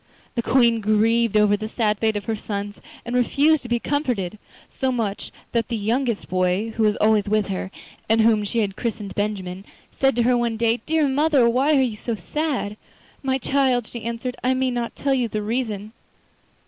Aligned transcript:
The 0.33 0.41
Queen 0.41 0.81
grieved 0.81 1.37
over 1.37 1.55
the 1.55 1.67
sad 1.67 1.99
fate 1.99 2.15
of 2.15 2.25
her 2.25 2.35
sons 2.35 2.81
and 3.05 3.15
refused 3.15 3.61
to 3.61 3.69
be 3.69 3.77
comforted, 3.79 4.39
so 4.67 4.91
much 4.91 5.25
so 5.25 5.31
that 5.51 5.67
the 5.67 5.77
youngest 5.77 6.27
boy, 6.27 6.71
who 6.71 6.81
was 6.81 6.95
always 6.95 7.25
with 7.29 7.49
her, 7.49 7.69
and 8.09 8.21
whom 8.21 8.43
she 8.43 8.61
had 8.61 8.75
christened 8.75 9.13
Benjamin, 9.13 9.63
said 9.91 10.15
to 10.15 10.23
her 10.23 10.35
one 10.35 10.57
day: 10.57 10.81
'Dear 10.87 11.07
mother, 11.07 11.47
why 11.47 11.77
are 11.77 11.81
you 11.83 11.95
so 11.97 12.15
sad?' 12.15 12.77
'My 13.21 13.37
child,' 13.37 13.85
she 13.85 14.01
answered, 14.01 14.35
'I 14.43 14.55
may 14.55 14.71
not 14.71 14.95
tell 14.95 15.13
you 15.13 15.27
the 15.27 15.43
reason. 15.43 15.93